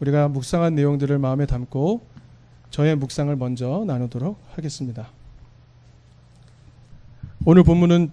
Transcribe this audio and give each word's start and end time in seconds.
우리가 0.00 0.28
묵상한 0.28 0.74
내용들을 0.74 1.18
마음에 1.18 1.46
담고 1.46 2.06
저의 2.70 2.96
묵상을 2.96 3.34
먼저 3.36 3.84
나누도록 3.86 4.38
하겠습니다. 4.54 5.08
오늘 7.44 7.62
본문은 7.62 8.10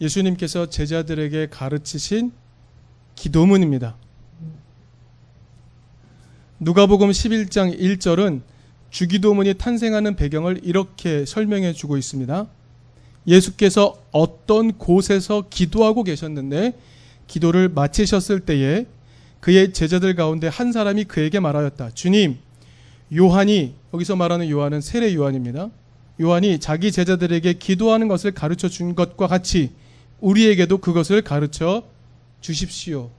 예수님께서 0.00 0.66
제자들에게 0.66 1.48
가르치신 1.48 2.32
기도문입니다. 3.14 3.96
누가복음 6.60 7.10
11장 7.10 7.78
1절은 7.78 8.42
주기도문이 8.90 9.54
탄생하는 9.54 10.16
배경을 10.16 10.60
이렇게 10.62 11.24
설명해 11.24 11.72
주고 11.72 11.96
있습니다. 11.96 12.46
예수께서 13.26 14.02
어떤 14.12 14.72
곳에서 14.72 15.44
기도하고 15.50 16.04
계셨는데 16.04 16.78
기도를 17.26 17.68
마치셨을 17.68 18.40
때에 18.40 18.86
그의 19.40 19.72
제자들 19.72 20.14
가운데 20.14 20.48
한 20.48 20.72
사람이 20.72 21.04
그에게 21.04 21.40
말하였다. 21.40 21.90
주님, 21.90 22.38
요한이 23.14 23.74
여기서 23.94 24.16
말하는 24.16 24.50
요한은 24.50 24.80
세례 24.80 25.14
요한입니다. 25.14 25.70
요한이 26.20 26.58
자기 26.58 26.90
제자들에게 26.90 27.54
기도하는 27.54 28.08
것을 28.08 28.32
가르쳐 28.32 28.68
준 28.68 28.94
것과 28.94 29.28
같이 29.28 29.70
우리에게도 30.20 30.78
그것을 30.78 31.22
가르쳐 31.22 31.84
주십시오. 32.40 33.10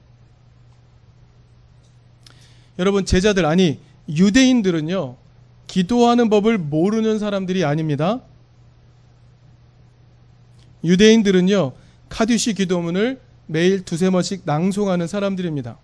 여러분 2.78 3.04
제자들 3.04 3.46
아니 3.46 3.80
유대인들은요. 4.08 5.16
기도하는 5.66 6.30
법을 6.30 6.58
모르는 6.58 7.18
사람들이 7.18 7.64
아닙니다. 7.64 8.20
유대인들은요. 10.84 11.72
카듀시 12.08 12.54
기도문을 12.54 13.20
매일 13.46 13.84
두세 13.84 14.10
번씩 14.10 14.42
낭송하는 14.44 15.06
사람들입니다. 15.06 15.78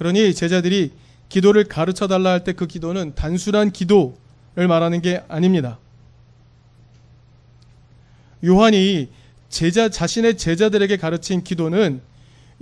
그러니 0.00 0.34
제자들이 0.34 0.92
기도를 1.28 1.64
가르쳐 1.64 2.08
달라 2.08 2.30
할 2.30 2.42
때 2.42 2.54
그 2.54 2.66
기도는 2.66 3.14
단순한 3.14 3.70
기도를 3.70 4.66
말하는 4.66 5.02
게 5.02 5.22
아닙니다. 5.28 5.78
요한이 8.42 9.08
제자 9.50 9.90
자신의 9.90 10.38
제자들에게 10.38 10.96
가르친 10.96 11.44
기도는 11.44 12.00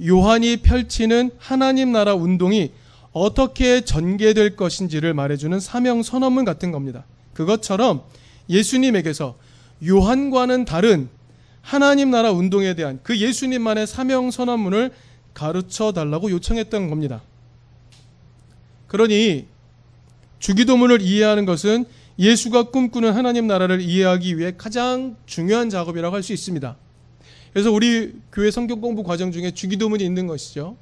요한이 0.04 0.58
펼치는 0.58 1.30
하나님 1.38 1.92
나라 1.92 2.14
운동이 2.16 2.72
어떻게 3.12 3.82
전개될 3.82 4.56
것인지를 4.56 5.14
말해주는 5.14 5.60
사명 5.60 6.02
선언문 6.02 6.44
같은 6.44 6.72
겁니다. 6.72 7.04
그것처럼 7.34 8.02
예수님에게서 8.50 9.36
요한과는 9.86 10.64
다른 10.64 11.08
하나님 11.62 12.10
나라 12.10 12.32
운동에 12.32 12.74
대한 12.74 12.98
그 13.04 13.16
예수님만의 13.16 13.86
사명 13.86 14.32
선언문을 14.32 14.91
가르쳐 15.39 15.92
달라고 15.92 16.33
요청했던 16.33 16.91
겁니다. 16.91 17.22
그러니 18.89 19.47
주기도문을 20.41 21.00
이해하는 21.00 21.44
것은 21.47 21.84
예수가 22.19 22.70
꿈꾸는 22.70 23.12
하나님 23.12 23.47
나라를 23.47 23.81
이해하기 23.81 24.36
위해 24.36 24.55
가장 24.59 25.16
중요한 25.27 25.70
작업이라고 25.70 26.16
할 26.16 26.25
수 26.25 26.33
있습니다. 26.33 26.77
그래서 27.53 27.70
우리 27.70 28.14
교회 28.33 28.50
성경 28.50 28.81
공부 28.81 29.05
과정 29.05 29.31
중에 29.31 29.53
주기도문이 29.53 30.05
있는 30.05 30.27
것이죠. 30.27 30.77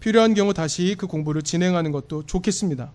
필요한 0.00 0.32
경우 0.32 0.54
다시 0.54 0.94
그 0.96 1.06
공부를 1.06 1.42
진행하는 1.42 1.92
것도 1.92 2.24
좋겠습니다. 2.24 2.90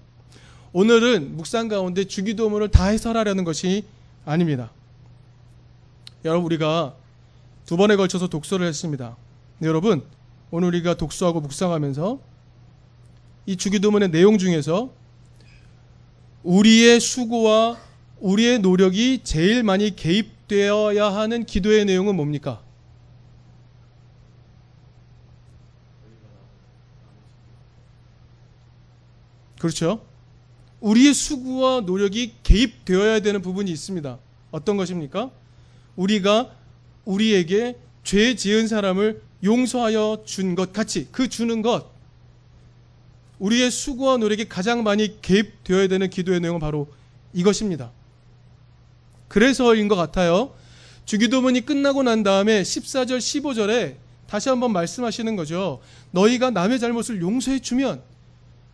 오늘은 0.71 1.37
묵상 1.37 1.67
가운데 1.67 2.05
주기도문을 2.05 2.69
다 2.69 2.85
해설하려는 2.85 3.43
것이 3.43 3.85
아닙니다. 4.25 4.71
여러분 6.25 6.45
우리가 6.45 6.95
두 7.67 7.77
번에 7.77 7.95
걸쳐서 7.95 8.27
독서를 8.27 8.65
했습니다. 8.65 9.15
네, 9.59 9.67
여러분 9.67 10.01
오늘 10.55 10.67
우리가 10.67 10.93
독서하고 10.93 11.41
묵상하면서 11.41 12.19
이 13.47 13.55
주기도문의 13.57 14.11
내용 14.11 14.37
중에서 14.37 14.93
우리의 16.43 16.99
수고와 16.99 17.79
우리의 18.19 18.59
노력이 18.59 19.21
제일 19.23 19.63
많이 19.63 19.95
개입되어야 19.95 21.11
하는 21.11 21.43
기도의 21.43 21.85
내용은 21.85 22.15
뭡니까? 22.15 22.61
그렇죠? 29.57 30.05
우리의 30.81 31.15
수고와 31.15 31.81
노력이 31.81 32.35
개입되어야 32.43 33.21
되는 33.21 33.41
부분이 33.41 33.71
있습니다. 33.71 34.19
어떤 34.51 34.77
것입니까? 34.77 35.31
우리가 35.95 36.51
우리에게 37.05 37.75
죄 38.03 38.35
지은 38.35 38.67
사람을 38.67 39.32
용서하여 39.43 40.23
준 40.25 40.55
것 40.55 40.71
같이 40.71 41.07
그 41.11 41.27
주는 41.27 41.61
것 41.61 41.91
우리의 43.39 43.71
수고와 43.71 44.17
노력이 44.17 44.47
가장 44.47 44.83
많이 44.83 45.21
개입되어야 45.21 45.87
되는 45.87 46.09
기도의 46.09 46.39
내용은 46.39 46.59
바로 46.59 46.87
이것입니다. 47.33 47.91
그래서인 49.27 49.87
것 49.87 49.95
같아요. 49.95 50.53
주기도문이 51.05 51.65
끝나고 51.65 52.03
난 52.03 52.23
다음에 52.23 52.61
14절 52.61 53.17
15절에 53.17 53.95
다시 54.27 54.49
한번 54.49 54.71
말씀하시는 54.71 55.35
거죠. 55.35 55.81
너희가 56.11 56.51
남의 56.51 56.79
잘못을 56.79 57.21
용서해 57.21 57.59
주면 57.59 58.01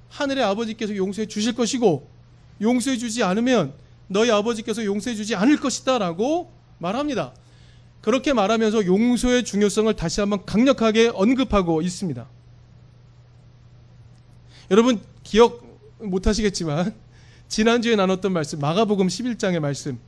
하늘의 0.09 0.43
아버지께서 0.43 0.95
용서해 0.95 1.27
주실 1.27 1.53
것이고 1.55 2.07
용서해 2.61 2.97
주지 2.97 3.23
않으면 3.23 3.73
너희 4.07 4.29
아버지께서 4.29 4.85
용서해 4.85 5.15
주지 5.15 5.35
않을 5.35 5.59
것이다라고 5.59 6.51
말합니다. 6.77 7.33
그렇게 8.01 8.33
말하면서 8.33 8.85
용서의 8.85 9.43
중요성을 9.43 9.93
다시 9.95 10.21
한번 10.21 10.45
강력하게 10.45 11.11
언급하고 11.13 11.81
있습니다. 11.81 12.27
여러분 14.71 15.01
기억 15.23 15.65
못 15.99 16.27
하시겠지만 16.27 16.93
지난주에 17.47 17.95
나눴던 17.95 18.31
말씀 18.31 18.59
마가복음 18.59 19.07
11장의 19.07 19.59
말씀 19.59 19.99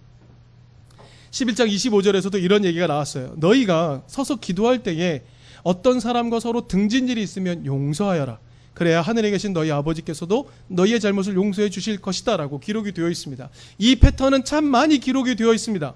11장 1.32 1.70
25절에서도 1.70 2.42
이런 2.42 2.66
얘기가 2.66 2.88
나왔어요. 2.88 3.34
너희가 3.38 4.04
서서 4.08 4.36
기도할 4.36 4.84
때에 4.84 5.24
어떤 5.64 6.00
사람과 6.00 6.40
서로 6.40 6.68
등진 6.68 7.08
일이 7.08 7.24
있으면 7.24 7.66
용서하여라. 7.66 8.40
그래야 8.74 9.02
하늘에 9.02 9.32
계신 9.32 9.54
너희 9.54 9.72
아버지께서도 9.72 10.50
너희의 10.68 11.00
잘못을 11.00 11.36
용서해 11.36 11.70
주실 11.70 12.00
것이다라고 12.00 12.60
기록이 12.60 12.94
되어 12.94 13.10
있습니다. 13.10 13.50
이 13.78 13.96
패턴은 13.96 14.44
참 14.44 14.66
많이 14.66 14.98
기록이 14.98 15.36
되어 15.36 15.54
있습니다. 15.54 15.94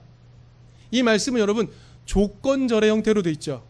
이 0.92 1.04
말씀은 1.04 1.40
여러분 1.40 1.70
조건절의 2.06 2.90
형태로 2.90 3.22
되어 3.22 3.32
있죠. 3.34 3.64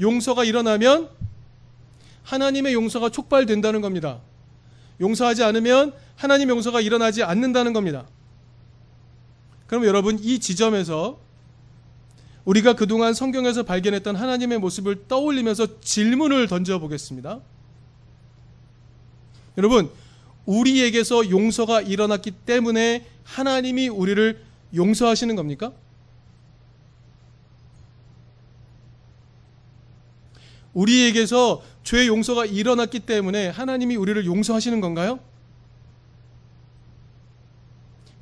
용서가 0.00 0.44
일어나면 0.44 1.10
하나님의 2.22 2.74
용서가 2.74 3.10
촉발된다는 3.10 3.80
겁니다. 3.80 4.20
용서하지 5.00 5.42
않으면 5.42 5.92
하나님의 6.16 6.54
용서가 6.54 6.80
일어나지 6.80 7.22
않는다는 7.22 7.72
겁니다. 7.72 8.06
그럼 9.66 9.84
여러분 9.84 10.18
이 10.20 10.38
지점에서 10.38 11.18
우리가 12.44 12.74
그동안 12.74 13.14
성경에서 13.14 13.62
발견했던 13.62 14.16
하나님의 14.16 14.58
모습을 14.58 15.06
떠올리면서 15.06 15.80
질문을 15.80 16.48
던져 16.48 16.78
보겠습니다. 16.78 17.40
여러분, 19.58 19.90
우리에게서 20.46 21.30
용서가 21.30 21.82
일어났기 21.82 22.32
때문에 22.32 23.06
하나님이 23.24 23.88
우리를 23.88 24.42
용서하시는 24.74 25.36
겁니까? 25.36 25.72
우리에게서 30.74 31.62
죄 31.84 32.06
용서가 32.06 32.46
일어났기 32.46 33.00
때문에 33.00 33.48
하나님이 33.48 33.96
우리를 33.96 34.24
용서하시는 34.24 34.80
건가요? 34.80 35.20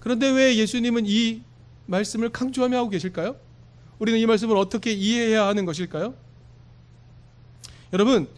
그런데 0.00 0.28
왜 0.30 0.56
예수님은 0.56 1.04
이 1.06 1.42
말씀을 1.86 2.30
강조하며 2.30 2.76
하고 2.76 2.88
계실까요? 2.88 3.36
우리는 3.98 4.18
이 4.18 4.26
말씀을 4.26 4.56
어떻게 4.56 4.92
이해해야 4.92 5.46
하는 5.46 5.66
것일까요? 5.66 6.14
여러분, 7.92 8.28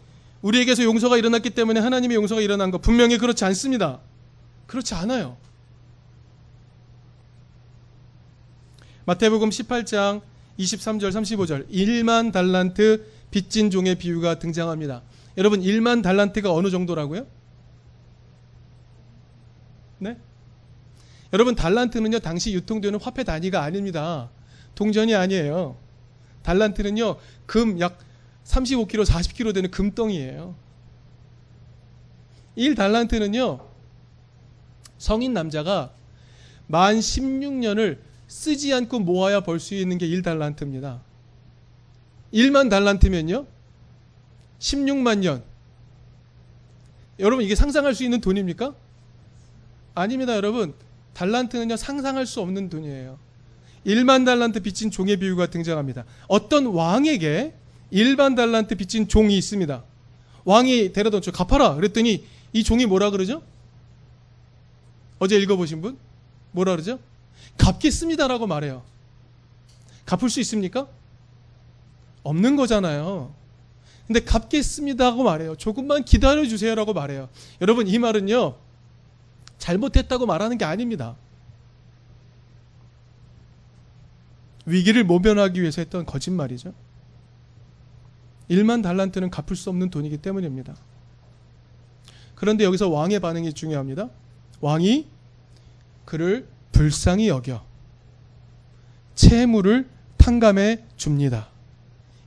우리에게서 0.41 0.83
용서가 0.83 1.17
일어났기 1.17 1.51
때문에 1.51 1.79
하나님의 1.79 2.15
용서가 2.15 2.41
일어난 2.41 2.69
것 2.69 2.81
분명히 2.81 3.17
그렇지 3.17 3.45
않습니다. 3.45 3.99
그렇지 4.67 4.93
않아요. 4.95 5.37
마태복음 9.05 9.49
18장 9.49 10.21
23절 10.59 11.09
35절 11.11 11.69
1만 11.69 12.31
달란트 12.31 13.05
빚진 13.33 13.71
종의 13.71 13.95
비유가 13.95 14.37
등장합니다. 14.37 15.01
여러분 15.37 15.59
1만 15.59 16.03
달란트가 16.03 16.53
어느 16.53 16.69
정도라고요? 16.69 17.25
네? 19.97 20.17
여러분 21.33 21.55
달란트는요 21.55 22.19
당시 22.19 22.53
유통되는 22.53 22.99
화폐 23.01 23.23
단위가 23.23 23.63
아닙니다. 23.63 24.29
동전이 24.75 25.15
아니에요. 25.15 25.77
달란트는요 26.43 27.17
금 27.47 27.79
약 27.79 27.97
35kg, 28.43 29.03
40kg 29.03 29.53
되는 29.55 29.71
금덩이에요. 29.71 30.53
1 32.55 32.75
달란트는요 32.75 33.67
성인 34.99 35.33
남자가 35.33 35.91
만 36.67 36.99
16년을 36.99 37.97
쓰지 38.27 38.71
않고 38.75 38.99
모아야 38.99 39.39
벌 39.41 39.59
수 39.59 39.73
있는 39.73 39.97
게 39.97 40.07
1달란트입니다. 40.07 40.99
1만 42.33 42.69
달란트면요 42.69 43.45
16만 44.59 45.19
년 45.19 45.43
여러분 47.19 47.45
이게 47.45 47.55
상상할 47.55 47.93
수 47.93 48.03
있는 48.03 48.21
돈입니까? 48.21 48.73
아닙니다, 49.95 50.35
여러분. 50.35 50.73
달란트는요 51.13 51.77
상상할 51.77 52.25
수 52.25 52.41
없는 52.41 52.69
돈이에요. 52.69 53.19
1만 53.85 54.25
달란트 54.25 54.61
빚진 54.61 54.89
종의 54.89 55.17
비유가 55.17 55.47
등장합니다. 55.47 56.05
어떤 56.27 56.65
왕에게 56.65 57.53
1만 57.91 58.35
달란트 58.35 58.75
빚진 58.75 59.07
종이 59.07 59.37
있습니다. 59.37 59.83
왕이 60.45 60.93
데려다 60.93 61.19
줘 61.19 61.31
갚아라. 61.31 61.75
그랬더니 61.75 62.25
이 62.53 62.63
종이 62.63 62.85
뭐라 62.85 63.11
그러죠? 63.11 63.43
어제 65.19 65.37
읽어보신 65.37 65.81
분? 65.81 65.97
뭐라 66.51 66.71
그러죠? 66.71 66.99
갚겠습니다라고 67.57 68.47
말해요. 68.47 68.83
갚을 70.05 70.29
수 70.29 70.39
있습니까? 70.39 70.87
없는 72.23 72.55
거잖아요. 72.55 73.33
근데 74.07 74.19
갚겠습니다 74.19 75.05
하고 75.05 75.23
말해요. 75.23 75.55
조금만 75.55 76.03
기다려 76.03 76.45
주세요라고 76.45 76.93
말해요. 76.93 77.29
여러분 77.61 77.87
이 77.87 77.97
말은요. 77.99 78.55
잘못했다고 79.57 80.25
말하는 80.25 80.57
게 80.57 80.65
아닙니다. 80.65 81.15
위기를 84.65 85.03
모면하기 85.03 85.61
위해서 85.61 85.81
했던 85.81 86.05
거짓말이죠. 86.05 86.73
1만 88.49 88.83
달란트는 88.83 89.29
갚을 89.29 89.55
수 89.55 89.69
없는 89.69 89.89
돈이기 89.89 90.17
때문입니다. 90.17 90.75
그런데 92.35 92.65
여기서 92.65 92.89
왕의 92.89 93.19
반응이 93.19 93.53
중요합니다. 93.53 94.09
왕이 94.59 95.07
그를 96.05 96.47
불쌍히 96.71 97.29
여겨 97.29 97.63
채무를 99.15 99.89
탕감해 100.17 100.83
줍니다. 100.97 101.52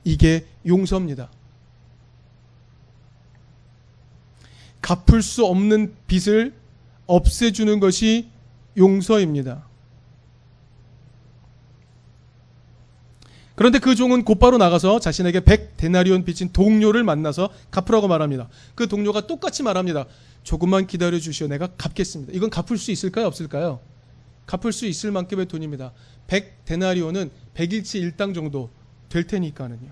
이게 0.07 0.45
용서입니다. 0.65 1.29
갚을 4.81 5.21
수 5.21 5.45
없는 5.45 5.95
빚을 6.07 6.53
없애주는 7.07 7.81
것이 7.81 8.29
용서입니다. 8.77 9.67
그런데 13.55 13.79
그 13.79 13.95
종은 13.95 14.23
곧바로 14.23 14.57
나가서 14.57 14.99
자신에게 15.01 15.41
100 15.41 15.75
데나리온 15.75 16.23
빚진 16.23 16.53
동료를 16.53 17.03
만나서 17.03 17.49
갚으라고 17.69 18.07
말합니다. 18.07 18.47
그 18.75 18.87
동료가 18.87 19.27
똑같이 19.27 19.61
말합니다. 19.61 20.05
조금만 20.43 20.87
기다려 20.87 21.19
주시오. 21.19 21.47
내가 21.47 21.67
갚겠습니다. 21.67 22.31
이건 22.33 22.49
갚을 22.49 22.77
수 22.77 22.91
있을까요? 22.91 23.25
없을까요? 23.25 23.81
갚을 24.45 24.71
수 24.71 24.85
있을 24.85 25.11
만큼의 25.11 25.47
돈입니다. 25.47 25.91
100 26.27 26.63
데나리온은 26.63 27.29
100일치 27.55 27.95
일당 27.95 28.33
정도 28.33 28.69
될 29.09 29.25
테니까는요. 29.25 29.91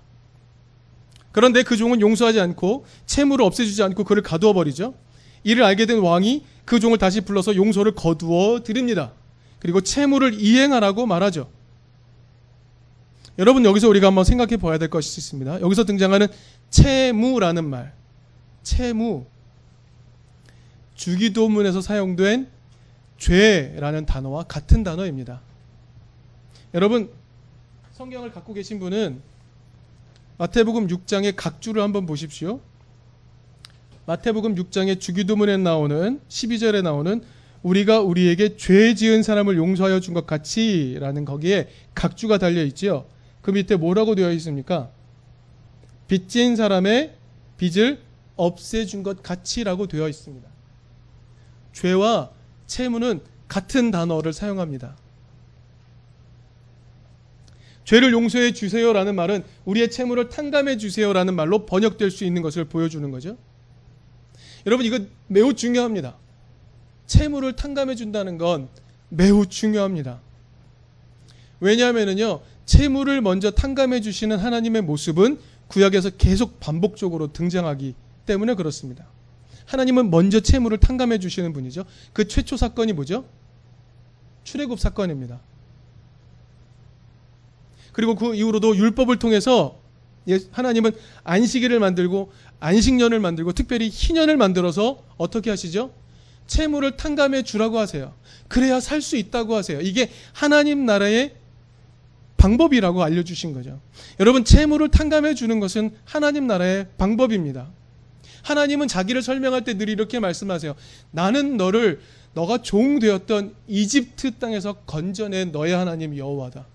그런데 1.31 1.63
그 1.63 1.75
종은 1.75 2.01
용서하지 2.01 2.39
않고 2.39 2.85
채무를 3.05 3.43
없애주지 3.45 3.83
않고 3.83 4.03
그를 4.05 4.23
가두어 4.23 4.53
버리죠. 4.53 4.93
이를 5.43 5.63
알게 5.63 5.85
된 5.85 5.99
왕이 5.99 6.45
그 6.65 6.79
종을 6.79 6.97
다시 6.97 7.21
불러서 7.21 7.55
용서를 7.55 7.93
거두어 7.93 8.63
드립니다. 8.63 9.11
그리고 9.59 9.81
채무를 9.81 10.33
이행하라고 10.33 11.05
말하죠. 11.05 11.49
여러분 13.37 13.65
여기서 13.65 13.89
우리가 13.89 14.07
한번 14.07 14.23
생각해 14.23 14.57
봐야 14.57 14.77
될 14.77 14.89
것이 14.89 15.19
있습니다. 15.19 15.61
여기서 15.61 15.83
등장하는 15.83 16.27
채무라는 16.69 17.65
말. 17.65 17.93
채무. 18.63 19.25
주기도문에서 20.95 21.81
사용된 21.81 22.47
죄라는 23.17 24.05
단어와 24.05 24.43
같은 24.43 24.83
단어입니다. 24.83 25.41
여러분 26.73 27.09
성경을 27.95 28.33
갖고 28.33 28.53
계신 28.53 28.77
분은 28.79 29.21
마태복음 30.37 30.87
6장의 30.87 31.33
각주를 31.37 31.81
한번 31.81 32.05
보십시오. 32.05 32.59
마태복음 34.05 34.55
6장의 34.55 34.99
주기도문에 34.99 35.55
나오는 35.55 36.19
12절에 36.27 36.81
나오는 36.81 37.23
우리가 37.63 38.01
우리에게 38.01 38.57
죄 38.57 38.93
지은 38.95 39.23
사람을 39.23 39.55
용서하여 39.55 40.01
준 40.01 40.13
것 40.13 40.27
같이라는 40.27 41.23
거기에 41.23 41.69
각주가 41.95 42.37
달려 42.37 42.65
있지요. 42.65 43.05
그 43.41 43.51
밑에 43.51 43.77
뭐라고 43.77 44.13
되어 44.13 44.29
있습니까? 44.33 44.89
빚진 46.09 46.57
사람의 46.57 47.15
빚을 47.57 48.01
없애준 48.35 49.03
것 49.03 49.23
같이라고 49.23 49.87
되어 49.87 50.09
있습니다. 50.09 50.49
죄와 51.71 52.31
채무는 52.67 53.21
같은 53.47 53.89
단어를 53.89 54.33
사용합니다. 54.33 54.97
죄를 57.85 58.11
용서해 58.11 58.51
주세요라는 58.51 59.15
말은 59.15 59.43
우리의 59.63 59.89
채무를 59.89 60.29
탕감해 60.29 60.77
주세요라는 60.77 61.35
말로 61.35 61.65
번역될 61.65 62.11
수 62.11 62.25
있는 62.25 62.41
것을 62.41 62.65
보여주는 62.65 63.09
거죠. 63.11 63.37
여러분 64.65 64.85
이거 64.85 64.99
매우 65.27 65.53
중요합니다. 65.53 66.17
채무를 67.05 67.55
탕감해 67.55 67.95
준다는 67.95 68.37
건 68.37 68.67
매우 69.09 69.45
중요합니다. 69.45 70.19
왜냐하면요 71.59 72.41
채무를 72.65 73.21
먼저 73.21 73.51
탕감해 73.51 74.01
주시는 74.01 74.37
하나님의 74.37 74.81
모습은 74.81 75.39
구약에서 75.67 76.11
계속 76.11 76.59
반복적으로 76.59 77.31
등장하기 77.31 77.93
때문에 78.25 78.55
그렇습니다. 78.55 79.05
하나님은 79.67 80.09
먼저 80.09 80.39
채무를 80.39 80.79
탕감해 80.79 81.19
주시는 81.19 81.53
분이죠. 81.53 81.85
그 82.13 82.27
최초 82.27 82.57
사건이 82.57 82.93
뭐죠? 82.93 83.25
출애굽 84.43 84.79
사건입니다. 84.79 85.39
그리고 87.95 88.15
그 88.15 88.35
이후로도 88.35 88.75
율법을 88.75 89.19
통해서 89.19 89.79
예, 90.27 90.37
하나님은 90.51 90.91
안식일을 91.23 91.79
만들고 91.79 92.29
안식년을 92.59 93.21
만들고 93.21 93.53
특별히 93.53 93.87
희년을 93.87 94.35
만들어서 94.35 95.01
어떻게 95.15 95.49
하시죠? 95.49 95.93
채무를 96.45 96.97
탕감해 96.97 97.43
주라고 97.43 97.79
하세요. 97.79 98.13
그래야 98.49 98.81
살 98.81 99.01
수 99.01 99.15
있다고 99.15 99.55
하세요. 99.55 99.79
이게 99.79 100.11
하나님 100.33 100.85
나라의 100.85 101.35
방법이라고 102.35 103.01
알려주신 103.01 103.53
거죠. 103.53 103.79
여러분, 104.19 104.43
채무를 104.43 104.89
탕감해 104.89 105.33
주는 105.33 105.61
것은 105.61 105.91
하나님 106.03 106.47
나라의 106.47 106.87
방법입니다. 106.97 107.69
하나님은 108.43 108.89
자기를 108.89 109.21
설명할 109.21 109.63
때 109.63 109.77
늘 109.77 109.87
이렇게 109.87 110.19
말씀하세요. 110.19 110.75
나는 111.11 111.55
너를 111.55 112.01
너가 112.33 112.57
종 112.61 112.99
되었던 112.99 113.55
이집트 113.69 114.31
땅에서 114.37 114.73
건져낸 114.85 115.53
너의 115.53 115.73
하나님 115.73 116.17
여호와다. 116.17 116.74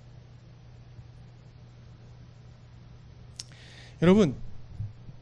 여러분, 4.02 4.34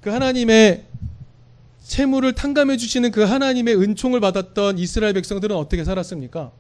그 0.01 0.11
하나님의 0.11 0.85
채무를 1.83 2.35
탕감해 2.35 2.77
주시는 2.77 3.11
그 3.11 3.23
하나님의 3.23 3.77
은총을 3.77 4.21
받았던 4.21 4.79
이스라엘 4.79 5.15
백성들은 5.15 5.57
어떻게 5.57 5.85
살았습니까? 5.85 6.53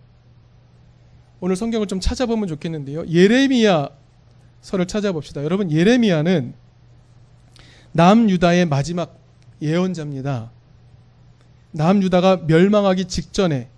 오늘 1.40 1.54
성경을 1.54 1.86
좀 1.86 2.00
찾아보면 2.00 2.48
좋겠는데요. 2.48 3.06
예레미야 3.06 3.90
서를 4.60 4.86
찾아봅시다. 4.86 5.44
여러분, 5.44 5.70
예레미야는 5.70 6.54
남유다의 7.92 8.66
마지막 8.66 9.18
예언자입니다. 9.62 10.50
남유다가 11.72 12.44
멸망하기 12.46 13.04
직전에 13.04 13.68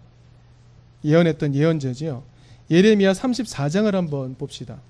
예언했던 1.05 1.55
예언자지요. 1.55 2.23
예레미야 2.71 3.13
34장을 3.13 3.91
한번 3.93 4.37
봅시다. 4.37 4.81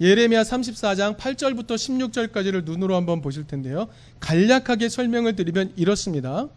예레미야 0.00 0.42
34장 0.42 1.16
8절부터 1.16 1.74
16절까지를 1.74 2.64
눈으로 2.64 2.94
한번 2.94 3.20
보실 3.20 3.46
텐데요. 3.46 3.88
간략하게 4.20 4.88
설명을 4.88 5.34
드리면 5.34 5.72
이렇습니다. 5.76 6.48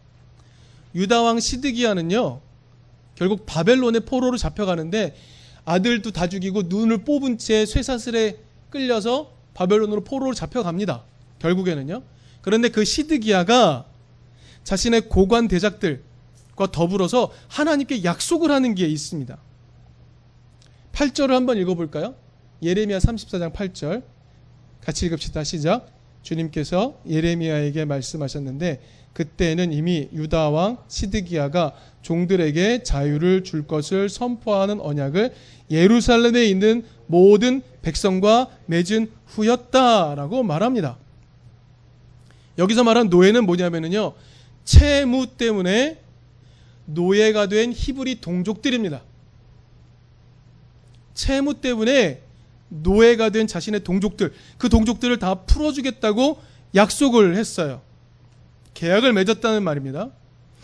유다 0.94 1.22
왕 1.24 1.40
시드기야는요. 1.40 2.40
결국 3.16 3.46
바벨론의 3.46 4.02
포로로 4.02 4.38
잡혀가는데 4.38 5.16
아들도 5.66 6.12
다 6.12 6.28
죽이고 6.28 6.64
눈을 6.64 7.00
뽑은 7.00 7.38
채 7.38 7.66
쇠사슬에 7.66 8.38
끌려서 8.70 9.32
바벨론으로 9.54 10.04
포로로 10.04 10.34
잡혀갑니다. 10.34 11.04
결국에는요. 11.40 12.04
그런데 12.42 12.70
그 12.70 12.86
시드기야가 12.86 13.86
자신의 14.64 15.10
고관 15.10 15.48
대작들과 15.48 16.72
더불어서 16.72 17.32
하나님께 17.48 18.04
약속을 18.04 18.52
하는 18.52 18.76
게 18.76 18.86
있습니다. 18.86 19.38
8절을 20.94 21.30
한번 21.30 21.58
읽어볼까요? 21.58 22.16
예레미야 22.62 23.00
34장 23.00 23.54
8절 23.54 24.04
같이 24.82 25.06
읽읍시다. 25.08 25.44
시작. 25.44 25.92
주님께서 26.22 27.00
예레미야에게 27.08 27.86
말씀하셨는데 27.86 28.82
그때는 29.14 29.74
이미 29.74 30.08
유다 30.14 30.50
왕 30.50 30.78
시드기야가 30.88 31.74
종들에게 32.02 32.84
자유를 32.84 33.44
줄 33.44 33.68
것을 33.68 34.10
선포하는 34.10 34.80
언약을 34.80 35.34
예루살렘에 35.70 36.46
있는 36.46 36.86
모든 37.08 37.62
백성과 37.82 38.48
맺은 38.68 39.12
후였다라고 39.28 40.44
말합니다. 40.44 40.98
여기서 42.58 42.84
말한 42.84 43.10
노예는 43.10 43.46
뭐냐면요. 43.46 44.14
채무 44.64 45.28
때문에 45.38 46.00
노예가 46.86 47.48
된 47.48 47.74
히브리 47.74 48.22
동족들입니다. 48.22 49.02
채무 51.14 51.56
때문에 51.56 52.22
노예가 52.72 53.30
된 53.30 53.48
자신의 53.48 53.84
동족들, 53.84 54.34
그 54.58 54.70
동족들을 54.70 55.20
다 55.20 55.36
풀어주겠다고 55.36 56.42
약속을 56.74 57.36
했어요. 57.36 57.82
계약을 58.74 59.14
맺었다는 59.14 59.64
말입니다. 59.64 60.10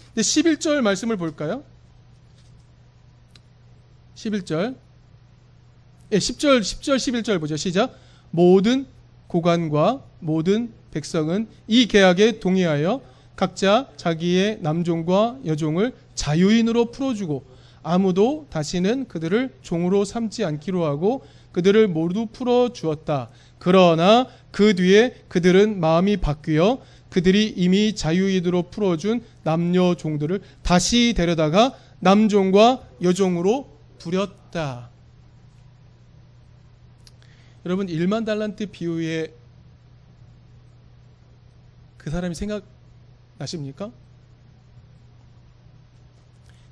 근데 0.08 0.22
11절 0.22 0.82
말씀을 0.82 1.18
볼까요? 1.18 1.64
11절. 4.16 4.76
예, 6.14 6.18
10절, 6.18 6.62
10절, 6.62 6.96
11절 6.96 7.40
보죠. 7.40 7.58
시작. 7.58 7.94
모든 8.32 8.88
고관과 9.28 10.04
모든 10.20 10.72
백성은 10.92 11.48
이 11.68 11.88
계약에 11.88 12.40
동의하여 12.40 13.02
각자 13.36 13.90
자기의 13.98 14.60
남종과 14.62 15.40
여종을 15.46 15.94
자유인으로 16.16 16.92
풀어주고 16.92 17.44
아무도 17.84 18.48
다시는 18.50 19.08
그들을 19.08 19.54
종으로 19.62 20.06
삼지 20.06 20.44
않기로 20.44 20.86
하고 20.86 21.24
그들을 21.52 21.88
모두 21.88 22.28
풀어 22.28 22.72
주었다. 22.74 23.30
그러나 23.60 24.28
그 24.52 24.76
뒤에 24.76 25.24
그들은 25.28 25.80
마음이 25.80 26.18
바뀌어 26.18 26.80
그들이 27.10 27.54
이미 27.56 27.96
자유인으로 27.96 28.70
풀어준 28.70 29.24
남녀 29.44 29.96
종들을 29.96 30.42
다시 30.62 31.14
데려다가 31.16 31.74
남종과 32.00 32.88
여종으로 33.02 33.78
부렸다. 33.98 34.92
여러분 37.66 37.88
1만 37.88 38.26
달란트 38.26 38.68
비유에 38.72 39.34
그 41.98 42.10
사람이 42.10 42.36
생각나십니까? 42.36 43.92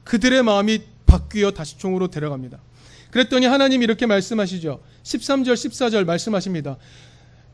그들의 0.05 0.43
마음이 0.43 0.83
바뀌어 1.05 1.51
다시 1.51 1.77
종으로 1.77 2.07
데려갑니다. 2.09 2.59
그랬더니 3.15 3.45
하나님이 3.45 3.85
이렇게 3.85 4.05
말씀하시죠. 4.05 4.81
13절 5.03 5.53
14절 5.53 6.03
말씀하십니다. 6.03 6.75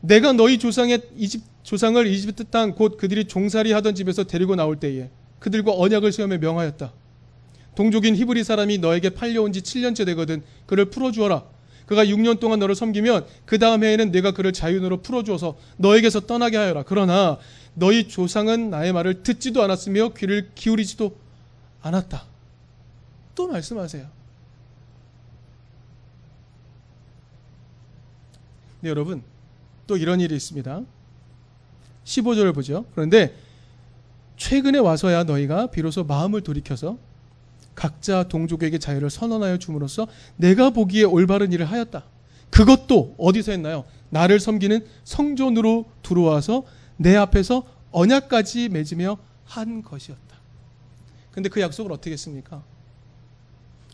내가 0.00 0.32
너희 0.32 0.58
조상의 0.58 1.00
이집 1.16 1.40
조상을 1.62 2.04
이집트 2.04 2.46
땅 2.46 2.72
곧 2.72 2.96
그들이 2.96 3.26
종살이 3.26 3.70
하던 3.70 3.94
집에서 3.94 4.24
데리고 4.24 4.56
나올 4.56 4.80
때에 4.80 5.10
그들과 5.38 5.70
언약을 5.72 6.10
세우며 6.10 6.38
명하였다. 6.38 6.92
동족인 7.76 8.16
히브리 8.16 8.42
사람이 8.42 8.78
너에게 8.78 9.10
팔려온 9.10 9.52
지 9.52 9.60
7년째 9.60 10.04
되거든. 10.06 10.42
그를 10.66 10.86
풀어 10.86 11.12
주어라. 11.12 11.44
그가 11.86 12.06
6년 12.06 12.40
동안 12.40 12.58
너를 12.58 12.74
섬기면 12.74 13.24
그 13.44 13.60
다음 13.60 13.84
해에는 13.84 14.10
내가 14.10 14.32
그를 14.32 14.52
자유인으로 14.52 15.02
풀어 15.02 15.22
주어서 15.22 15.56
너에게서 15.76 16.26
떠나게 16.26 16.56
하여라. 16.56 16.82
그러나 16.82 17.38
너희 17.74 18.08
조상은 18.08 18.70
나의 18.70 18.92
말을 18.92 19.22
듣지도 19.22 19.62
않았으며 19.62 20.14
귀를 20.14 20.50
기울이지도 20.56 21.14
않았다. 21.82 22.24
또 23.36 23.46
말씀하세요. 23.46 24.21
네, 28.82 28.90
여러분. 28.90 29.22
또 29.86 29.96
이런 29.96 30.20
일이 30.20 30.34
있습니다. 30.34 30.82
15절을 32.04 32.52
보죠. 32.52 32.84
그런데 32.94 33.34
최근에 34.36 34.78
와서야 34.78 35.22
너희가 35.22 35.68
비로소 35.68 36.02
마음을 36.02 36.40
돌이켜서 36.40 36.98
각자 37.76 38.24
동족에게 38.24 38.78
자유를 38.78 39.08
선언하여 39.08 39.58
줌으로써 39.58 40.08
내가 40.36 40.70
보기에 40.70 41.04
올바른 41.04 41.52
일을 41.52 41.66
하였다. 41.66 42.04
그것도 42.50 43.14
어디서 43.18 43.52
했나요? 43.52 43.84
나를 44.10 44.40
섬기는 44.40 44.84
성전으로 45.04 45.86
들어와서 46.02 46.64
내 46.96 47.14
앞에서 47.16 47.64
언약까지 47.92 48.68
맺으며 48.68 49.16
한 49.44 49.82
것이었다. 49.82 50.36
근데 51.30 51.48
그 51.48 51.60
약속을 51.60 51.92
어떻게 51.92 52.10
했습니까? 52.10 52.64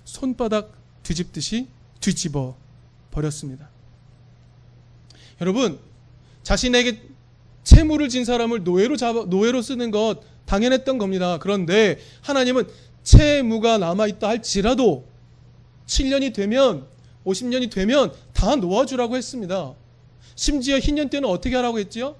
손바닥 0.05 0.73
뒤집듯이 1.03 1.69
뒤집어 2.01 2.57
버렸습니다. 3.11 3.69
여러분, 5.41 5.79
자신에게 6.43 7.03
채무를 7.63 8.09
진 8.09 8.25
사람을 8.25 8.65
노예로 8.65 8.97
잡아, 8.97 9.25
노예로 9.25 9.63
쓰는 9.63 9.91
것 9.91 10.21
당연했던 10.47 10.99
겁니다. 10.99 11.39
그런데 11.39 11.99
하나님은 12.23 12.67
채무가 13.03 13.79
남아있다 13.79 14.29
할지라도 14.29 15.07
7년이 15.87 16.35
되면 16.35 16.87
50년이 17.27 17.71
되면 17.71 18.13
다 18.33 18.57
놓아주라고 18.57 19.17
했습니다. 19.17 19.75
심지어 20.35 20.79
흰년 20.79 21.11
때는 21.11 21.29
어떻게 21.29 21.57
하라고 21.57 21.79
했지요? 21.79 22.17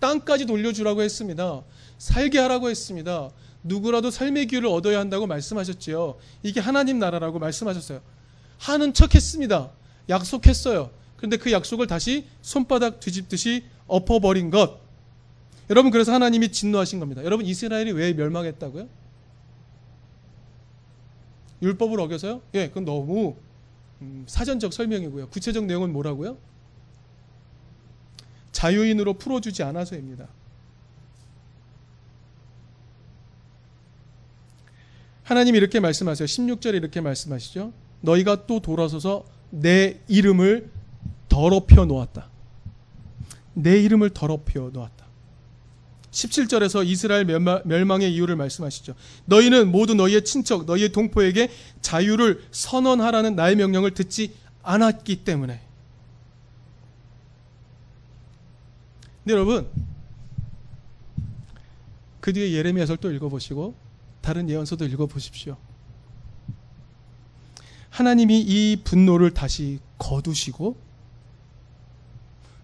땅까지 0.00 0.46
돌려주라고 0.46 1.02
했습니다. 1.02 1.62
살게 1.98 2.38
하라고 2.40 2.68
했습니다. 2.68 3.30
누구라도 3.62 4.10
삶의 4.10 4.46
기회를 4.46 4.68
얻어야 4.68 5.00
한다고 5.00 5.26
말씀하셨지요. 5.26 6.16
이게 6.42 6.60
하나님 6.60 6.98
나라라고 6.98 7.38
말씀하셨어요. 7.38 8.00
하는 8.58 8.92
척 8.92 9.14
했습니다. 9.14 9.70
약속했어요. 10.08 10.90
그런데 11.16 11.36
그 11.36 11.52
약속을 11.52 11.86
다시 11.86 12.26
손바닥 12.42 13.00
뒤집듯이 13.00 13.64
엎어버린 13.86 14.50
것. 14.50 14.80
여러분, 15.70 15.90
그래서 15.90 16.12
하나님이 16.12 16.52
진노하신 16.52 17.00
겁니다. 17.00 17.24
여러분, 17.24 17.46
이스라엘이 17.46 17.92
왜 17.92 18.12
멸망했다고요? 18.12 18.88
율법을 21.62 21.98
어겨서요? 22.00 22.42
예, 22.54 22.68
그건 22.68 22.84
너무 22.84 23.36
음, 24.02 24.24
사전적 24.26 24.72
설명이고요. 24.72 25.28
구체적 25.28 25.64
내용은 25.64 25.92
뭐라고요? 25.92 26.36
자유인으로 28.52 29.14
풀어주지 29.14 29.62
않아서입니다. 29.62 30.28
하나님이 35.24 35.58
이렇게 35.58 35.80
말씀하세요. 35.80 36.26
16절에 36.26 36.74
이렇게 36.74 37.00
말씀하시죠. 37.00 37.72
너희가 38.00 38.46
또 38.46 38.60
돌아서서 38.60 39.24
내 39.50 39.98
이름을 40.08 40.70
더럽혀 41.28 41.84
놓았다. 41.84 42.28
내 43.54 43.80
이름을 43.80 44.10
더럽혀 44.10 44.70
놓았다. 44.72 45.06
17절에서 46.10 46.86
이스라엘 46.86 47.24
멸망의 47.24 48.14
이유를 48.14 48.36
말씀하시죠. 48.36 48.94
너희는 49.26 49.70
모두 49.70 49.94
너희의 49.94 50.24
친척, 50.24 50.64
너희의 50.64 50.90
동포에게 50.92 51.50
자유를 51.82 52.46
선언하라는 52.50 53.36
나의 53.36 53.56
명령을 53.56 53.92
듣지 53.92 54.34
않았기 54.62 55.24
때문에. 55.24 55.60
근데 59.24 59.32
여러분, 59.34 59.68
그 62.20 62.32
뒤에 62.32 62.52
예레미야서를 62.52 62.98
또 62.98 63.12
읽어보시고 63.12 63.74
다른 64.22 64.48
예언서도 64.48 64.86
읽어보십시오. 64.86 65.56
하나님이 67.90 68.40
이 68.40 68.76
분노를 68.84 69.32
다시 69.32 69.80
거두시고 69.98 70.76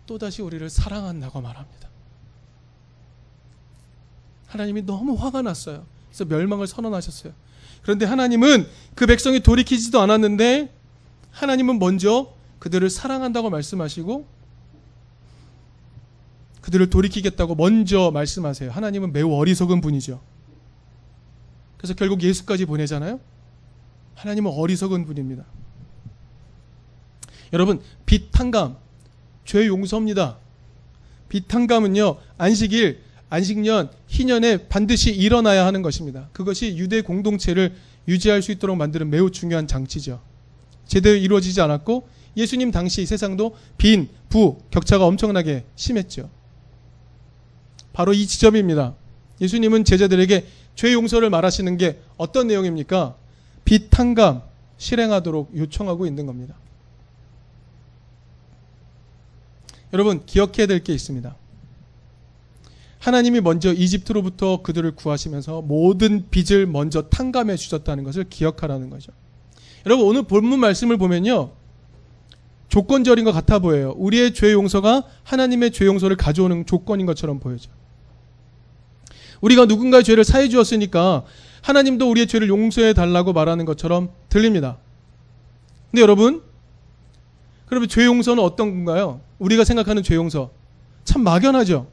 또다시 0.07 0.43
우리를 0.43 0.69
사랑한다고 0.69 1.41
말합니다. 1.41 1.89
하나님이 4.47 4.85
너무 4.85 5.15
화가 5.15 5.43
났어요. 5.43 5.87
그래서 6.09 6.25
멸망을 6.27 6.67
선언하셨어요. 6.67 7.33
그런데 7.83 8.05
하나님은 8.05 8.67
그 8.95 9.07
백성이 9.07 9.41
돌이키지도 9.41 10.01
않았는데 10.01 10.73
하나님은 11.31 11.79
먼저 11.79 12.33
그들을 12.59 12.89
사랑한다고 12.91 13.51
말씀하시고 13.51 14.27
그들을 16.61 16.91
돌이키겠다고 16.91 17.57
먼저 17.57 18.11
말씀하세요. 18.13 18.71
하나님은 18.71 19.13
매우 19.13 19.33
어리석은 19.35 19.81
분이죠. 19.81 20.21
그래서 21.77 21.95
결국 21.95 22.23
예수까지 22.23 22.67
보내잖아요. 22.67 23.19
하나님은 24.15 24.53
어리석은 24.53 25.05
분입니다. 25.05 25.45
여러분, 27.53 27.83
빛 28.07 28.31
탕감, 28.31 28.77
죄 29.45 29.67
용서입니다. 29.67 30.37
비탄감은요, 31.29 32.17
안식일, 32.39 33.01
안식년, 33.31 33.91
희년에 34.09 34.69
반드시 34.69 35.11
일어나야 35.11 35.65
하는 35.65 35.81
것입니다. 35.81 36.29
그것이 36.33 36.77
유대 36.77 37.01
공동체를 37.01 37.75
유지할 38.07 38.43
수 38.43 38.53
있도록 38.53 38.77
만드는 38.77 39.09
매우 39.09 39.31
중요한 39.31 39.67
장치죠. 39.67 40.21
제대로 40.87 41.17
이루어지지 41.17 41.61
않았고 41.61 42.07
예수님 42.37 42.71
당시 42.71 43.07
세상도 43.07 43.57
빈, 43.79 44.09
부, 44.29 44.59
격차가 44.71 45.07
엄청나게 45.07 45.65
심했죠. 45.77 46.29
바로 47.93 48.13
이 48.13 48.27
지점입니다. 48.27 48.95
예수님은 49.41 49.85
제자들에게 49.85 50.47
죄 50.75 50.93
용서를 50.93 51.31
말하시는 51.31 51.77
게 51.77 51.99
어떤 52.17 52.47
내용입니까? 52.49 53.17
비탄감 53.65 54.43
실행하도록 54.79 55.57
요청하고 55.57 56.07
있는 56.07 56.27
겁니다. 56.27 56.55
여러분 59.93 60.25
기억해야 60.25 60.67
될 60.67 60.83
게 60.83 60.93
있습니다. 60.95 61.37
하나님이 62.99 63.41
먼저 63.41 63.73
이집트로부터 63.73 64.63
그들을 64.63 64.93
구하시면서 64.95 65.63
모든 65.63 66.31
빚을 66.31 66.67
먼저 66.67 67.03
탕감해 67.03 67.57
주셨다는 67.57 68.05
것을 68.05 68.25
기억하라는 68.31 68.91
거죠. 68.91 69.13
여러분 69.87 70.07
오늘 70.07 70.23
본문 70.23 70.61
말씀을 70.61 70.97
보면요. 70.99 71.51
조건절인 72.69 73.25
것 73.25 73.33
같아 73.33 73.59
보여요. 73.59 73.95
우리의 73.97 74.35
죄 74.35 74.53
용서가 74.53 75.03
하나님의 75.25 75.73
죄 75.73 75.85
용서를 75.85 76.17
가져오는 76.17 76.65
조건인 76.65 77.05
것처럼 77.07 77.41
보여져. 77.41 77.71
우리가 79.41 79.67
누군가의 79.67 80.05
죄를 80.05 80.23
사해 80.23 80.49
주었으니까 80.49 81.25
하나님도 81.63 82.09
우리의 82.09 82.29
죄를 82.29 82.49
용서해 82.49 82.95
달라고 82.95 83.33
말하는 83.33 83.65
것처럼 83.65 84.11
들립니다. 84.29 84.79
근데 85.91 86.03
여러분, 86.03 86.43
그러면 87.73 87.89
죄 87.89 88.05
용서는 88.05 88.43
어떤 88.43 88.85
건가요? 88.85 89.23
우리가 89.39 89.65
생각하는 89.65 90.03
죄 90.03 90.15
용서 90.15 90.51
참 91.05 91.23
막연하죠. 91.25 91.87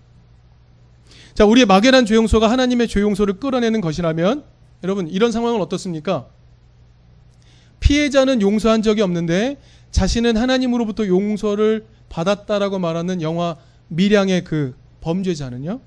자, 1.33 1.45
우리의 1.45 1.65
막연한 1.67 2.05
죄 2.05 2.15
용서가 2.15 2.51
하나님의 2.51 2.89
죄 2.89 2.99
용서를 2.99 3.39
끌어내는 3.39 3.79
것이라면 3.79 4.43
여러분 4.83 5.07
이런 5.07 5.31
상황은 5.31 5.61
어떻습니까? 5.61 6.27
피해자는 7.79 8.41
용서한 8.41 8.81
적이 8.81 9.03
없는데 9.03 9.55
자신은 9.91 10.35
하나님으로부터 10.35 11.07
용서를 11.07 11.85
받았다라고 12.09 12.77
말하는 12.77 13.21
영화 13.21 13.55
미량의 13.87 14.43
그 14.43 14.75
범죄자는요. 14.99 15.79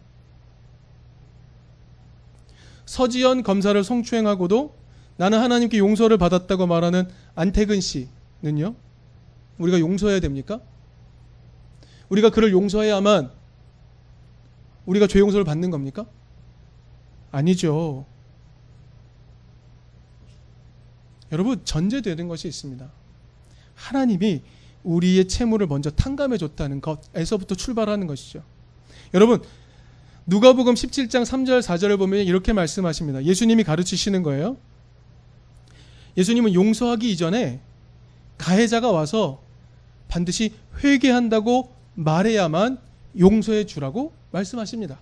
서지연 2.87 3.43
검사를 3.43 3.85
성추행하고도 3.85 4.75
나는 5.19 5.39
하나님께 5.39 5.77
용서를 5.77 6.17
받았다고 6.17 6.67
말하는 6.67 7.11
안태근 7.35 7.83
씨는요. 7.83 8.75
우리가 9.59 9.79
용서해야 9.81 10.21
됩니까? 10.21 10.61
우리가 12.09 12.31
그를 12.31 12.53
용서해야만 12.53 13.31
우리가 14.87 15.07
죄 15.07 15.19
용서를 15.21 15.45
받는 15.45 15.71
겁니까? 15.71 16.07
아니죠. 17.31 18.05
여러분 21.31 21.65
전제되는 21.65 22.29
것이 22.29 22.49
있습니다. 22.49 22.91
하나님이 23.75 24.43
우리의 24.85 25.29
채무를 25.29 25.67
먼저 25.67 25.91
탕감해 25.91 26.37
줬다는 26.37 26.81
것에서부터 26.81 27.55
출발하는 27.55 28.07
것이죠. 28.07 28.43
여러분 29.15 29.43
누가복음 30.27 30.75
17장 30.75 31.23
3절 31.23 31.63
4절을 31.63 31.99
보면 31.99 32.25
이렇게 32.27 32.53
말씀하십니다. 32.53 33.25
예수님이 33.25 33.65
가르치시는 33.65 34.23
거예요. 34.23 34.57
예수님은 36.17 36.53
용서하기 36.55 37.11
이전에 37.11 37.61
가해자가 38.39 38.91
와서 38.91 39.41
반드시 40.09 40.53
회개한다고 40.83 41.73
말해야만 41.95 42.79
용서해 43.19 43.67
주라고 43.67 44.13
말씀하십니다. 44.31 44.99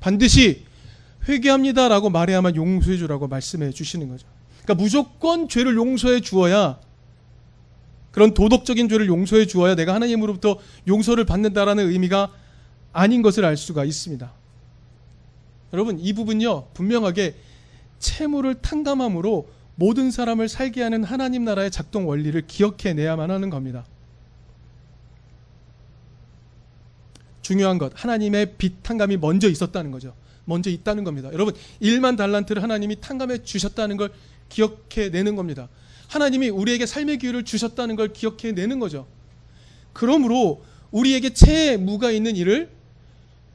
반드시 0.00 0.64
회개합니다라고 1.28 2.10
말해야만 2.10 2.56
용서해 2.56 2.96
주라고 2.96 3.28
말씀해 3.28 3.70
주시는 3.70 4.08
거죠. 4.08 4.26
그러니까 4.62 4.82
무조건 4.82 5.48
죄를 5.48 5.76
용서해 5.76 6.20
주어야 6.20 6.78
그런 8.10 8.34
도덕적인 8.34 8.88
죄를 8.88 9.06
용서해 9.06 9.46
주어야 9.46 9.74
내가 9.74 9.94
하나님으로부터 9.94 10.58
용서를 10.88 11.24
받는다라는 11.24 11.90
의미가 11.90 12.32
아닌 12.92 13.22
것을 13.22 13.44
알 13.44 13.56
수가 13.56 13.84
있습니다. 13.84 14.32
여러분 15.72 16.00
이 16.00 16.12
부분요 16.12 16.66
분명하게 16.74 17.36
채무를 17.98 18.56
탕감함으로 18.56 19.48
모든 19.80 20.10
사람을 20.10 20.50
살게 20.50 20.82
하는 20.82 21.04
하나님 21.04 21.42
나라의 21.46 21.70
작동 21.70 22.06
원리를 22.06 22.38
기억해내야만 22.46 23.30
하는 23.30 23.48
겁니다. 23.48 23.86
중요한 27.40 27.78
것 27.78 27.90
하나님의 27.94 28.56
빚 28.58 28.82
탕감이 28.82 29.16
먼저 29.16 29.48
있었다는 29.48 29.90
거죠. 29.90 30.14
먼저 30.44 30.68
있다는 30.68 31.02
겁니다. 31.02 31.30
여러분 31.32 31.54
1만 31.80 32.18
달란트를 32.18 32.62
하나님이 32.62 33.00
탕감해 33.00 33.42
주셨다는 33.42 33.96
걸 33.96 34.12
기억해내는 34.50 35.34
겁니다. 35.34 35.70
하나님이 36.08 36.50
우리에게 36.50 36.84
삶의 36.84 37.16
기회를 37.16 37.46
주셨다는 37.46 37.96
걸 37.96 38.12
기억해내는 38.12 38.80
거죠. 38.80 39.06
그러므로 39.94 40.62
우리에게 40.90 41.32
채무가 41.32 42.10
있는 42.10 42.36
일을 42.36 42.68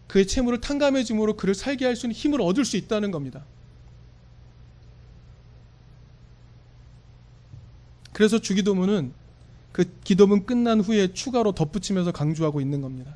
그의 0.07 0.25
채무를 0.25 0.59
탕감해 0.59 1.03
줌으로 1.03 1.35
그를 1.35 1.53
살게 1.53 1.85
할 1.85 1.95
수 1.95 2.07
있는 2.07 2.15
힘을 2.15 2.41
얻을 2.41 2.65
수 2.65 2.77
있다는 2.77 3.11
겁니다. 3.11 3.45
그래서 8.15 8.39
주기도문은 8.39 9.11
그 9.73 9.83
기도문 10.05 10.45
끝난 10.45 10.79
후에 10.79 11.13
추가로 11.13 11.51
덧붙이면서 11.51 12.13
강조하고 12.13 12.61
있는 12.61 12.79
겁니다. 12.79 13.13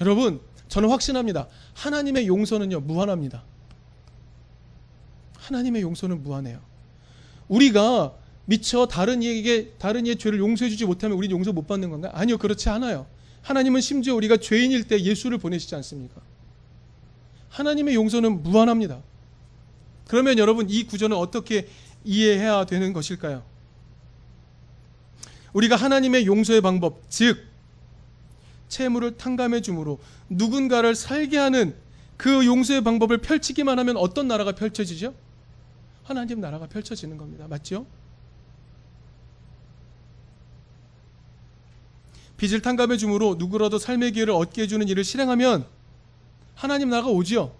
여러분, 0.00 0.40
저는 0.66 0.88
확신합니다. 0.88 1.46
하나님의 1.74 2.26
용서는요, 2.26 2.80
무한합니다. 2.80 3.44
하나님의 5.36 5.82
용서는 5.82 6.24
무한해요. 6.24 6.58
우리가 7.46 8.12
미처 8.44 8.86
다른 8.86 9.22
이에게 9.22 9.70
다른 9.78 10.04
이의 10.04 10.16
죄를 10.16 10.40
용서해 10.40 10.68
주지 10.68 10.84
못하면 10.84 11.16
우리 11.16 11.30
용서 11.30 11.52
못 11.52 11.68
받는 11.68 11.88
건가? 11.88 12.10
아니요, 12.12 12.36
그렇지 12.36 12.68
않아요. 12.70 13.06
하나님은 13.42 13.80
심지어 13.80 14.16
우리가 14.16 14.38
죄인일 14.38 14.88
때 14.88 15.00
예수를 15.00 15.38
보내시지 15.38 15.76
않습니까? 15.76 16.20
하나님의 17.50 17.94
용서는 17.94 18.42
무한합니다. 18.42 19.00
그러면 20.08 20.38
여러분 20.38 20.68
이 20.68 20.82
구조는 20.88 21.16
어떻게 21.16 21.68
이해해야 22.04 22.66
되는 22.66 22.92
것일까요? 22.92 23.48
우리가 25.52 25.76
하나님의 25.76 26.26
용서의 26.26 26.60
방법, 26.60 27.02
즉 27.08 27.44
채무를 28.68 29.16
탕감해 29.16 29.62
주므로 29.62 29.98
누군가를 30.28 30.94
살게 30.94 31.36
하는 31.36 31.74
그 32.16 32.46
용서의 32.46 32.82
방법을 32.82 33.18
펼치기만 33.18 33.78
하면 33.78 33.96
어떤 33.96 34.28
나라가 34.28 34.52
펼쳐지죠? 34.52 35.14
하나님 36.04 36.40
나라가 36.40 36.66
펼쳐지는 36.66 37.16
겁니다. 37.16 37.46
맞죠? 37.48 37.86
빚을 42.36 42.62
탕감해 42.62 42.96
주므로 42.96 43.34
누구라도 43.38 43.78
삶의 43.78 44.12
기회를 44.12 44.32
얻게 44.32 44.62
해주는 44.62 44.88
일을 44.88 45.04
실행하면 45.04 45.66
하나님 46.54 46.88
나라가 46.88 47.08
오지요. 47.10 47.52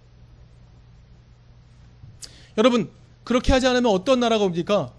여러분 2.57 2.91
그렇게 3.25 3.53
하지 3.53 3.67
않으면 3.67 3.93
어떤 3.93 4.21
나라가 4.21 4.45
옵니까? 4.45 4.93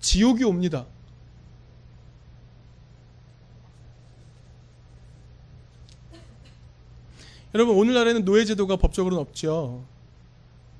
지옥이 0.00 0.44
옵니다. 0.44 0.86
여러분 7.54 7.76
오늘날에는 7.76 8.24
노예 8.24 8.44
제도가 8.44 8.76
법적으로는 8.76 9.20
없죠. 9.20 9.84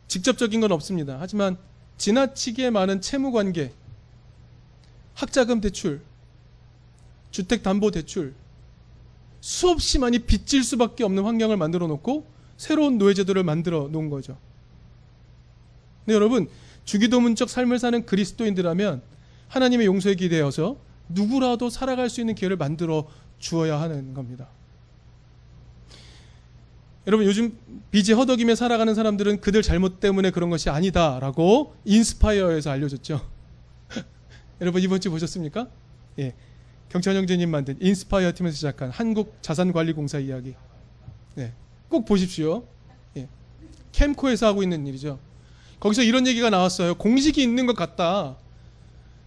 직접적인 0.09 0.61
건 0.61 0.73
없습니다. 0.73 1.17
하지만 1.21 1.57
지나치게 1.99 2.71
많은 2.71 3.01
채무 3.01 3.33
관계, 3.33 3.73
학자금 5.15 5.61
대출, 5.61 6.01
주택 7.31 7.63
담보 7.63 7.91
대출 7.91 8.35
수없이 9.41 9.99
많이 9.99 10.19
빚질 10.19 10.63
수밖에 10.65 11.05
없는 11.05 11.25
환경을 11.25 11.57
만들어 11.57 11.87
놓고 11.87 12.27
새로운 12.57 12.99
노예 12.99 13.15
제도를 13.15 13.43
만들어 13.43 13.89
놓은 13.89 14.11
거죠. 14.11 14.37
근데 16.05 16.15
여러분 16.15 16.49
주기도문적 16.85 17.49
삶을 17.49 17.79
사는 17.79 18.05
그리스도인들라면 18.05 19.03
하나님의 19.49 19.87
용서에 19.87 20.15
기대어서 20.15 20.77
누구라도 21.09 21.71
살아갈 21.71 22.11
수 22.11 22.21
있는 22.21 22.35
기회를 22.35 22.57
만들어 22.57 23.09
주어야 23.39 23.81
하는 23.81 24.15
겁니다. 24.15 24.49
여러분 27.07 27.27
요즘 27.27 27.57
빚이 27.91 28.13
허덕이며 28.13 28.55
살아가는 28.55 28.95
사람들은 28.95 29.41
그들 29.41 29.63
잘못 29.63 30.01
때문에 30.01 30.31
그런 30.31 30.51
것이 30.51 30.69
아니다라고 30.69 31.75
인스파이어에서 31.85 32.71
알려줬죠. 32.71 33.27
여러분 34.61 34.83
이번 34.83 35.01
주 35.01 35.11
보셨습니까? 35.11 35.69
예. 36.19 36.35
경찬 36.91 37.17
형제님 37.17 37.51
만든 37.51 37.79
인스파이어 37.81 38.33
팀에서 38.35 38.57
시작한 38.57 38.91
한국 38.91 39.39
자산관리공사 39.41 40.19
이야기. 40.19 40.55
네. 41.37 41.53
꼭 41.89 42.05
보십시오. 42.05 42.65
예. 43.17 43.29
캠코에서 43.93 44.47
하고 44.47 44.63
있는 44.63 44.87
일이죠. 44.87 45.19
거기서 45.79 46.03
이런 46.03 46.27
얘기가 46.27 46.51
나왔어요. 46.51 46.97
공식이 46.97 47.43
있는 47.43 47.67
것 47.67 47.75
같다. 47.75 48.37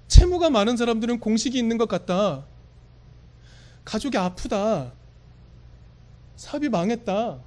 채무가 0.08 0.52
많은 0.52 0.78
사람들은 0.78 1.20
공식이 1.20 1.58
있는 1.58 1.80
것 1.80 1.88
같다. 1.88 2.46
가족이 3.84 4.18
아프다. 4.18 4.92
사업이 6.36 6.70
망했다. 6.70 7.40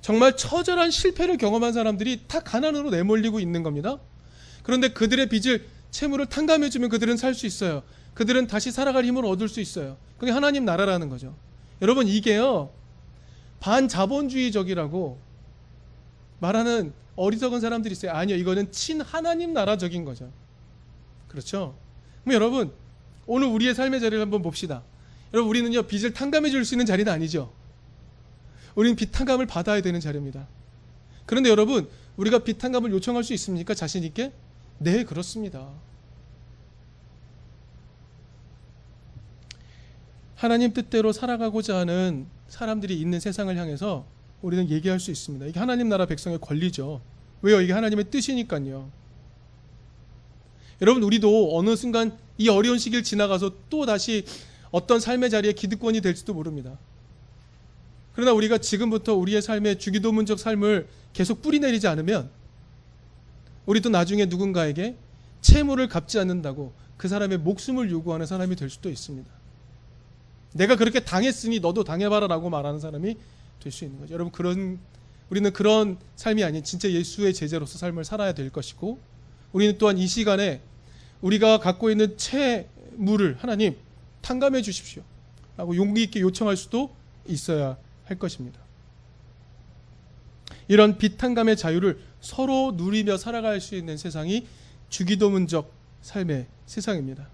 정말 0.00 0.36
처절한 0.36 0.90
실패를 0.90 1.36
경험한 1.36 1.72
사람들이 1.72 2.24
다 2.26 2.40
가난으로 2.40 2.90
내몰리고 2.90 3.40
있는 3.40 3.62
겁니다. 3.62 3.98
그런데 4.62 4.88
그들의 4.88 5.28
빚을 5.28 5.66
채무를 5.90 6.26
탕감해주면 6.26 6.88
그들은 6.88 7.16
살 7.16 7.34
수 7.34 7.46
있어요. 7.46 7.82
그들은 8.14 8.46
다시 8.46 8.70
살아갈 8.70 9.04
힘을 9.04 9.24
얻을 9.24 9.48
수 9.48 9.60
있어요. 9.60 9.96
그게 10.18 10.32
하나님 10.32 10.64
나라라는 10.64 11.08
거죠. 11.08 11.34
여러분 11.82 12.06
이게요 12.06 12.70
반자본주의적이라고 13.60 15.18
말하는 16.40 16.92
어리석은 17.16 17.60
사람들이 17.60 17.92
있어요. 17.92 18.12
아니요, 18.12 18.36
이거는 18.36 18.72
친 18.72 19.00
하나님 19.02 19.52
나라적인 19.52 20.04
거죠. 20.04 20.30
그렇죠? 21.28 21.76
그럼 22.24 22.34
여러분 22.34 22.72
오늘 23.26 23.48
우리의 23.48 23.74
삶의 23.74 24.00
자리를 24.00 24.20
한번 24.20 24.42
봅시다. 24.42 24.82
여러분 25.32 25.50
우리는요 25.50 25.82
빚을 25.84 26.12
탕감해 26.14 26.50
줄 26.50 26.64
수 26.64 26.74
있는 26.74 26.86
자리는 26.86 27.10
아니죠. 27.12 27.52
우리는 28.74 28.96
빚 28.96 29.12
탕감을 29.12 29.46
받아야 29.46 29.80
되는 29.80 30.00
자리입니다. 30.00 30.46
그런데 31.26 31.50
여러분 31.50 31.88
우리가 32.16 32.40
빚 32.40 32.58
탕감을 32.58 32.90
요청할 32.92 33.24
수 33.24 33.32
있습니까? 33.34 33.74
자신 33.74 34.04
있게? 34.04 34.32
네, 34.78 35.04
그렇습니다. 35.04 35.68
하나님 40.34 40.72
뜻대로 40.72 41.12
살아가고자 41.12 41.76
하는 41.76 42.26
사람들이 42.48 42.98
있는 42.98 43.20
세상을 43.20 43.54
향해서 43.54 44.06
우리는 44.40 44.70
얘기할 44.70 44.98
수 44.98 45.10
있습니다. 45.10 45.44
이게 45.46 45.60
하나님 45.60 45.88
나라 45.88 46.06
백성의 46.06 46.38
권리죠. 46.40 47.02
왜요? 47.42 47.60
이게 47.60 47.74
하나님의 47.74 48.10
뜻이니까요. 48.10 48.90
여러분, 50.80 51.02
우리도 51.02 51.58
어느 51.58 51.76
순간 51.76 52.16
이 52.38 52.48
어려운 52.48 52.78
시기를 52.78 53.04
지나가서 53.04 53.52
또 53.68 53.84
다시 53.84 54.24
어떤 54.70 54.98
삶의 54.98 55.28
자리에 55.28 55.52
기득권이 55.52 56.00
될지도 56.00 56.32
모릅니다. 56.32 56.78
그러나 58.14 58.32
우리가 58.32 58.58
지금부터 58.58 59.14
우리의 59.14 59.42
삶에 59.42 59.76
주기도문적 59.76 60.38
삶을 60.38 60.88
계속 61.12 61.42
뿌리내리지 61.42 61.86
않으면 61.88 62.30
우리도 63.66 63.88
나중에 63.88 64.26
누군가에게 64.26 64.96
채무를 65.40 65.88
갚지 65.88 66.18
않는다고 66.18 66.72
그 66.96 67.08
사람의 67.08 67.38
목숨을 67.38 67.90
요구하는 67.90 68.26
사람이 68.26 68.56
될 68.56 68.68
수도 68.68 68.90
있습니다. 68.90 69.30
내가 70.52 70.76
그렇게 70.76 71.00
당했으니 71.00 71.60
너도 71.60 71.84
당해봐라라고 71.84 72.50
말하는 72.50 72.80
사람이 72.80 73.16
될 73.60 73.72
수 73.72 73.84
있는 73.84 74.00
거죠. 74.00 74.14
여러분 74.14 74.32
그런 74.32 74.78
우리는 75.28 75.52
그런 75.52 75.98
삶이 76.16 76.42
아닌 76.42 76.64
진짜 76.64 76.90
예수의 76.90 77.34
제자로서 77.34 77.78
삶을 77.78 78.04
살아야 78.04 78.32
될 78.32 78.50
것이고 78.50 78.98
우리는 79.52 79.78
또한 79.78 79.98
이 79.98 80.06
시간에 80.06 80.60
우리가 81.20 81.58
갖고 81.58 81.90
있는 81.90 82.16
채무를 82.16 83.36
하나님 83.38 83.76
탕감해 84.22 84.62
주십시오. 84.62 85.02
라고 85.56 85.76
용기 85.76 86.02
있게 86.04 86.20
요청할 86.20 86.56
수도 86.56 86.90
있어야 87.28 87.76
할 88.10 88.18
것입니다. 88.18 88.60
이런 90.66 90.98
비탄감의 90.98 91.56
자유를 91.56 92.00
서로 92.20 92.72
누리며 92.76 93.16
살아갈 93.16 93.60
수 93.60 93.76
있는 93.76 93.96
세상이 93.96 94.46
주기도문적 94.88 95.72
삶의 96.02 96.46
세상입니다. 96.66 97.28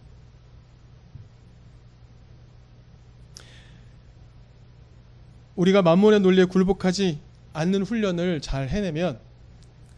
우리가 5.56 5.80
만몬의 5.80 6.20
논리에 6.20 6.44
굴복하지 6.44 7.18
않는 7.54 7.82
훈련을 7.84 8.42
잘 8.42 8.68
해내면 8.68 9.18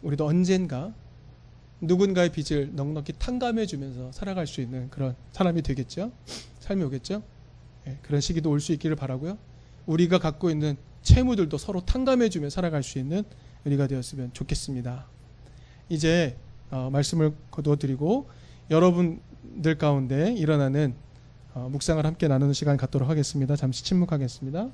우리도 0.01 0.25
언젠가 0.25 0.93
누군가의 1.81 2.31
빚을 2.31 2.75
넉넉히 2.75 3.13
탕감해 3.19 3.65
주면서 3.65 4.13
살아갈 4.13 4.47
수 4.47 4.61
있는 4.61 4.89
그런 4.89 5.15
사람이 5.33 5.61
되겠죠. 5.61 6.13
삶이 6.59 6.83
오겠죠. 6.83 7.21
예, 7.87 7.97
그런 8.01 8.21
시기도 8.21 8.49
올 8.49 8.61
수 8.61 8.71
있기를 8.71 8.95
바라고요. 8.95 9.37
우리가 9.89 10.19
갖고 10.19 10.51
있는 10.51 10.77
채무들도 11.01 11.57
서로 11.57 11.81
탕감해 11.81 12.29
주며 12.29 12.49
살아갈 12.49 12.83
수 12.83 12.99
있는 12.99 13.23
우리가 13.65 13.87
되었으면 13.87 14.31
좋겠습니다. 14.33 15.07
이제 15.89 16.37
어, 16.69 16.89
말씀을 16.91 17.33
거두어 17.49 17.77
드리고 17.77 18.29
여러분들 18.69 19.77
가운데 19.79 20.31
일어나는 20.33 20.93
어, 21.55 21.67
묵상을 21.71 22.05
함께 22.05 22.27
나누는 22.27 22.53
시간 22.53 22.77
갖도록 22.77 23.09
하겠습니다. 23.09 23.55
잠시 23.55 23.83
침묵하겠습니다. 23.83 24.69